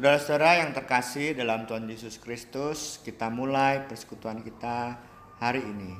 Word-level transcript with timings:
Saudara-saudara 0.00 0.64
yang 0.64 0.72
terkasih 0.72 1.36
dalam 1.36 1.68
Tuhan 1.68 1.84
Yesus 1.84 2.16
Kristus, 2.16 2.96
kita 3.04 3.28
mulai 3.28 3.84
persekutuan 3.84 4.40
kita 4.40 4.96
hari 5.36 5.60
ini. 5.60 5.92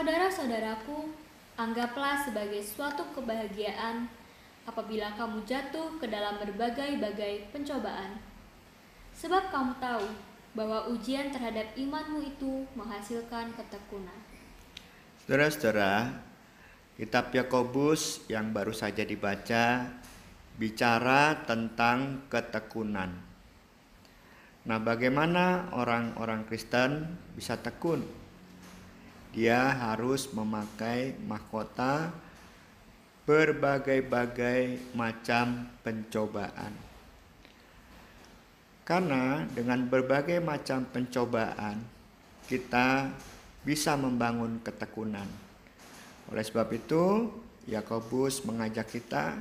Saudara-saudaraku, 0.00 1.12
anggaplah 1.60 2.16
sebagai 2.24 2.64
suatu 2.64 3.04
kebahagiaan 3.12 4.08
apabila 4.64 5.12
kamu 5.12 5.44
jatuh 5.44 6.00
ke 6.00 6.08
dalam 6.08 6.40
berbagai-bagai 6.40 7.52
pencobaan. 7.52 8.16
Sebab 9.12 9.52
kamu 9.52 9.76
tahu 9.76 10.08
bahwa 10.56 10.88
ujian 10.88 11.28
terhadap 11.28 11.76
imanmu 11.76 12.24
itu 12.24 12.64
menghasilkan 12.72 13.52
ketekunan. 13.52 14.16
Saudara-saudara, 15.28 16.16
kitab 16.96 17.36
Yakobus 17.36 18.24
yang 18.32 18.56
baru 18.56 18.72
saja 18.72 19.04
dibaca 19.04 19.84
bicara 20.56 21.44
tentang 21.44 22.24
ketekunan. 22.32 23.20
Nah, 24.64 24.80
bagaimana 24.80 25.68
orang-orang 25.76 26.48
Kristen 26.48 27.20
bisa 27.36 27.60
tekun? 27.60 28.19
Dia 29.30 29.70
harus 29.70 30.26
memakai 30.34 31.14
mahkota 31.22 32.10
berbagai-bagai 33.28 34.90
macam 34.90 35.70
pencobaan. 35.86 36.74
Karena 38.82 39.46
dengan 39.54 39.86
berbagai 39.86 40.42
macam 40.42 40.82
pencobaan, 40.90 41.78
kita 42.50 43.06
bisa 43.62 43.94
membangun 43.94 44.58
ketekunan. 44.66 45.30
Oleh 46.34 46.42
sebab 46.42 46.74
itu, 46.74 47.30
Yakobus 47.70 48.42
mengajak 48.42 48.90
kita, 48.90 49.38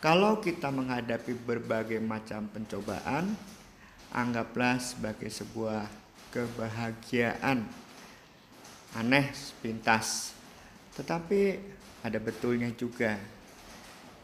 kalau 0.00 0.40
kita 0.40 0.72
menghadapi 0.72 1.36
berbagai 1.36 2.00
macam 2.00 2.48
pencobaan, 2.48 3.36
anggaplah 4.08 4.80
sebagai 4.80 5.28
sebuah 5.28 5.84
kebahagiaan. 6.32 7.81
Aneh 8.92 9.32
sepintas, 9.32 10.36
tetapi 10.92 11.56
ada 12.04 12.18
betulnya 12.20 12.68
juga. 12.76 13.16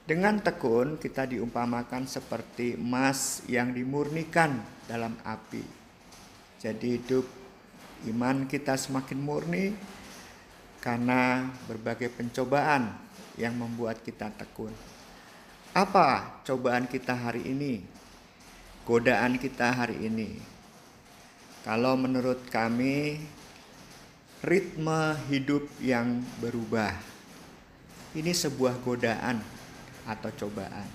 Dengan 0.05 0.41
tekun 0.41 0.97
kita 1.01 1.29
diumpamakan 1.29 2.09
seperti 2.09 2.77
emas 2.77 3.45
yang 3.49 3.73
dimurnikan 3.73 4.61
dalam 4.89 5.17
api. 5.25 5.65
Jadi 6.61 6.97
hidup 6.97 7.25
iman 8.13 8.45
kita 8.49 8.77
semakin 8.77 9.19
murni 9.21 9.77
karena 10.81 11.49
berbagai 11.69 12.13
pencobaan 12.13 12.93
yang 13.37 13.55
membuat 13.57 14.01
kita 14.05 14.33
tekun. 14.33 14.73
Apa 15.77 16.41
cobaan 16.45 16.89
kita 16.89 17.15
hari 17.15 17.45
ini? 17.45 17.85
Godaan 18.89 19.37
kita 19.37 19.77
hari 19.77 20.09
ini. 20.09 20.41
Kalau 21.63 22.01
menurut 22.01 22.49
kami 22.49 23.21
ritme 24.39 25.19
hidup 25.27 25.67
yang 25.83 26.23
berubah. 26.39 26.95
Ini 28.15 28.31
sebuah 28.31 28.79
godaan 28.87 29.43
atau 30.07 30.31
cobaan. 30.31 30.87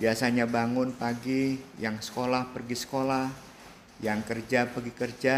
Biasanya 0.00 0.48
bangun 0.48 0.96
pagi, 0.96 1.60
yang 1.78 2.00
sekolah 2.00 2.50
pergi 2.50 2.74
sekolah, 2.74 3.28
yang 4.02 4.24
kerja 4.26 4.66
pergi 4.66 4.92
kerja, 4.96 5.36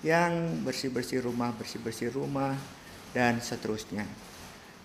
yang 0.00 0.64
bersih-bersih 0.64 1.20
rumah 1.20 1.52
bersih-bersih 1.52 2.08
rumah 2.10 2.56
dan 3.12 3.36
seterusnya. 3.38 4.08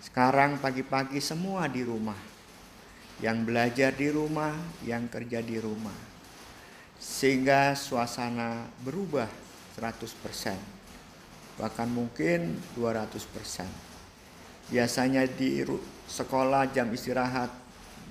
Sekarang 0.04 0.60
pagi-pagi 0.60 1.18
semua 1.24 1.66
di 1.66 1.82
rumah. 1.82 2.18
Yang 3.16 3.38
belajar 3.48 3.90
di 3.96 4.12
rumah, 4.12 4.52
yang 4.84 5.08
kerja 5.08 5.40
di 5.40 5.56
rumah. 5.56 5.96
Sehingga 7.00 7.72
suasana 7.72 8.68
berubah 8.84 9.26
100%. 9.80 10.85
Bahkan 11.56 11.88
mungkin 11.88 12.60
200%. 12.76 13.64
Biasanya 14.68 15.24
di 15.24 15.62
sekolah 16.06 16.68
jam 16.74 16.90
istirahat 16.92 17.48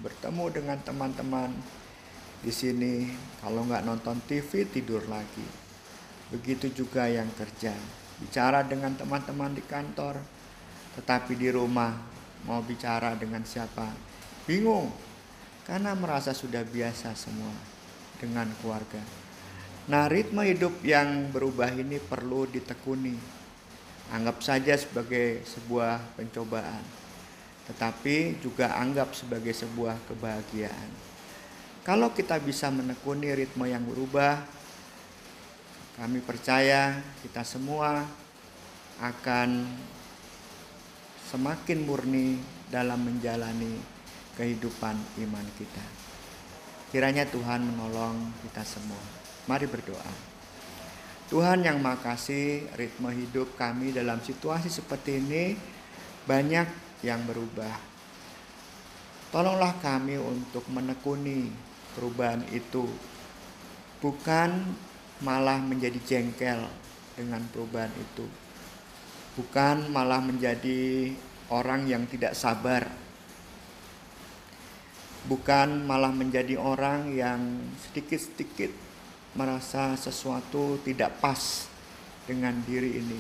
bertemu 0.02 0.46
dengan 0.50 0.78
teman-teman 0.82 1.52
di 2.42 2.52
sini. 2.52 3.10
Kalau 3.40 3.66
nggak 3.66 3.86
nonton 3.86 4.18
TV 4.26 4.66
tidur 4.66 5.06
lagi. 5.06 5.46
Begitu 6.34 6.74
juga 6.74 7.06
yang 7.06 7.30
kerja. 7.38 7.76
Bicara 8.18 8.64
dengan 8.64 8.96
teman-teman 8.96 9.54
di 9.54 9.62
kantor 9.62 10.18
tetapi 10.96 11.36
di 11.36 11.52
rumah 11.52 11.92
mau 12.48 12.64
bicara 12.64 13.14
dengan 13.20 13.44
siapa? 13.44 13.92
Bingung 14.48 14.88
karena 15.68 15.92
merasa 15.92 16.32
sudah 16.32 16.64
biasa 16.64 17.12
semua 17.18 17.52
dengan 18.16 18.48
keluarga 18.64 19.02
nah 19.86 20.10
ritme 20.10 20.42
hidup 20.42 20.82
yang 20.82 21.30
berubah 21.30 21.70
ini 21.74 22.02
perlu 22.02 22.50
ditekuni 22.50 23.14
anggap 24.10 24.42
saja 24.42 24.74
sebagai 24.78 25.46
sebuah 25.46 26.18
pencobaan 26.18 27.06
tetapi 27.66 28.38
juga 28.46 28.78
anggap 28.78 29.18
sebagai 29.18 29.54
sebuah 29.54 29.98
kebahagiaan. 30.06 30.90
Kalau 31.86 32.14
kita 32.14 32.38
bisa 32.42 32.70
menekuni 32.70 33.34
ritme 33.34 33.66
yang 33.70 33.86
berubah, 33.86 34.42
kami 35.98 36.22
percaya 36.22 36.98
kita 37.26 37.42
semua 37.46 38.06
akan 39.02 39.66
semakin 41.30 41.80
murni 41.86 42.38
dalam 42.70 43.02
menjalani 43.02 43.82
kehidupan 44.38 44.98
iman 45.26 45.48
kita. 45.58 45.86
Kiranya 46.94 47.26
Tuhan 47.26 47.66
menolong 47.66 48.34
kita 48.46 48.62
semua. 48.62 49.25
Mari 49.46 49.70
berdoa. 49.70 50.10
Tuhan 51.30 51.66
yang 51.66 51.82
makasih 51.82 52.66
ritme 52.78 53.10
hidup 53.14 53.54
kami 53.58 53.94
dalam 53.94 54.22
situasi 54.22 54.70
seperti 54.70 55.22
ini 55.22 55.58
banyak 56.26 56.66
yang 57.06 57.22
berubah. 57.30 57.78
Tolonglah 59.30 59.74
kami 59.82 60.18
untuk 60.18 60.66
menekuni 60.70 61.50
perubahan 61.94 62.42
itu. 62.50 62.86
Bukan 64.02 64.50
malah 65.22 65.62
menjadi 65.62 65.98
jengkel 66.02 66.66
dengan 67.14 67.42
perubahan 67.50 67.94
itu. 67.98 68.26
Bukan 69.38 69.90
malah 69.94 70.22
menjadi 70.22 71.10
orang 71.54 71.86
yang 71.86 72.06
tidak 72.10 72.34
sabar. 72.34 72.86
Bukan 75.26 75.90
malah 75.90 76.14
menjadi 76.14 76.54
orang 76.58 77.18
yang 77.18 77.66
sedikit-sedikit 77.82 78.85
merasa 79.36 79.94
sesuatu 80.00 80.80
tidak 80.82 81.20
pas 81.20 81.68
dengan 82.26 82.56
diri 82.64 82.98
ini. 83.00 83.20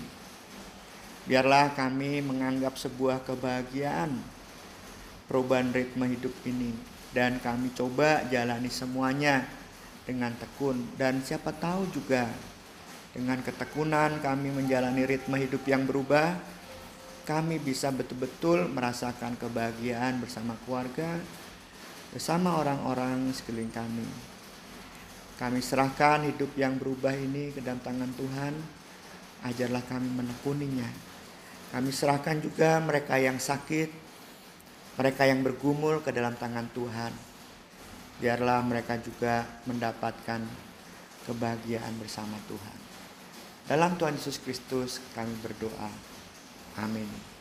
Biarlah 1.27 1.75
kami 1.75 2.23
menganggap 2.23 2.79
sebuah 2.79 3.21
kebahagiaan 3.27 4.15
perubahan 5.27 5.75
ritme 5.75 6.07
hidup 6.07 6.33
ini. 6.47 6.71
Dan 7.15 7.39
kami 7.39 7.71
coba 7.71 8.27
jalani 8.27 8.67
semuanya 8.67 9.47
dengan 10.03 10.35
tekun. 10.35 10.83
Dan 11.00 11.23
siapa 11.23 11.56
tahu 11.56 11.88
juga 11.91 12.27
dengan 13.15 13.39
ketekunan 13.39 14.19
kami 14.19 14.51
menjalani 14.51 15.07
ritme 15.07 15.39
hidup 15.39 15.63
yang 15.63 15.88
berubah 15.88 16.35
kami 17.25 17.57
bisa 17.57 17.89
betul-betul 17.89 18.69
merasakan 18.69 19.39
kebahagiaan 19.39 20.19
bersama 20.19 20.53
keluarga 20.67 21.17
bersama 22.12 22.59
orang-orang 22.59 23.31
sekeliling 23.31 23.71
kami 23.71 24.34
kami 25.35 25.59
serahkan 25.59 26.27
hidup 26.31 26.51
yang 26.55 26.79
berubah 26.79 27.11
ini 27.11 27.51
ke 27.51 27.59
dalam 27.59 27.81
tangan 27.83 28.11
Tuhan 28.15 28.53
ajarlah 29.45 29.83
kami 29.85 30.09
menekuninya 30.09 30.87
kami 31.75 31.91
serahkan 31.91 32.39
juga 32.39 32.79
mereka 32.79 33.19
yang 33.19 33.37
sakit 33.37 33.89
mereka 34.95 35.27
yang 35.27 35.43
bergumul 35.43 35.99
ke 35.99 36.15
dalam 36.15 36.33
tangan 36.39 36.71
Tuhan 36.71 37.35
biarlah 38.19 38.63
mereka 38.63 38.95
juga 38.99 39.43
mendapatkan 39.67 40.39
kebahagiaan 41.25 41.93
bersama 41.99 42.38
Tuhan. 42.47 42.77
Dalam 43.65 43.97
Tuhan 43.97 44.13
Yesus 44.15 44.38
Kristus 44.39 45.01
kami 45.17 45.33
berdoa. 45.41 45.89
Amin. 46.77 47.34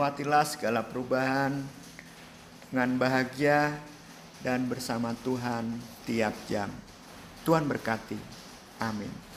Lewatilah 0.00 0.48
segala 0.48 0.80
perubahan 0.80 1.60
dengan 2.72 2.96
bahagia 2.96 3.76
dan 4.40 4.64
bersama 4.64 5.12
Tuhan 5.20 5.76
tiap 6.08 6.32
jam. 6.48 6.72
Tuhan 7.44 7.68
berkati. 7.68 8.16
Amin. 8.80 9.29